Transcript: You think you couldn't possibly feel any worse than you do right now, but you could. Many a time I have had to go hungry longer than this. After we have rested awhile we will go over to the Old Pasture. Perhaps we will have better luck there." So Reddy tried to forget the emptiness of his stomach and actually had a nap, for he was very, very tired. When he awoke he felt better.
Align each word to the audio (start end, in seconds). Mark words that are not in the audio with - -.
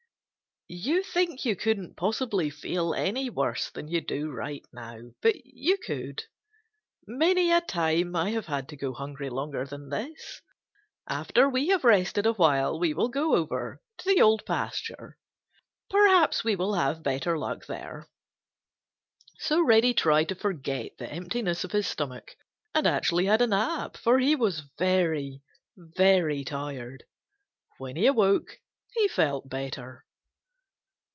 You 0.73 1.03
think 1.03 1.43
you 1.43 1.57
couldn't 1.57 1.97
possibly 1.97 2.49
feel 2.49 2.93
any 2.93 3.29
worse 3.29 3.69
than 3.69 3.89
you 3.89 3.99
do 3.99 4.31
right 4.31 4.63
now, 4.71 5.01
but 5.21 5.35
you 5.45 5.75
could. 5.77 6.23
Many 7.05 7.51
a 7.51 7.59
time 7.59 8.15
I 8.15 8.29
have 8.29 8.45
had 8.45 8.69
to 8.69 8.77
go 8.77 8.93
hungry 8.93 9.29
longer 9.29 9.65
than 9.65 9.89
this. 9.89 10.41
After 11.09 11.49
we 11.49 11.67
have 11.67 11.83
rested 11.83 12.25
awhile 12.25 12.79
we 12.79 12.93
will 12.93 13.09
go 13.09 13.35
over 13.35 13.81
to 13.97 14.05
the 14.07 14.21
Old 14.21 14.45
Pasture. 14.45 15.17
Perhaps 15.89 16.45
we 16.45 16.55
will 16.55 16.75
have 16.75 17.03
better 17.03 17.37
luck 17.37 17.65
there." 17.65 18.07
So 19.39 19.61
Reddy 19.61 19.93
tried 19.93 20.29
to 20.29 20.35
forget 20.35 20.97
the 20.97 21.11
emptiness 21.11 21.65
of 21.65 21.73
his 21.73 21.85
stomach 21.87 22.37
and 22.73 22.87
actually 22.87 23.25
had 23.25 23.41
a 23.41 23.47
nap, 23.47 23.97
for 23.97 24.19
he 24.19 24.37
was 24.37 24.61
very, 24.79 25.41
very 25.75 26.45
tired. 26.45 27.03
When 27.77 27.97
he 27.97 28.05
awoke 28.05 28.57
he 28.93 29.09
felt 29.09 29.49
better. 29.49 30.05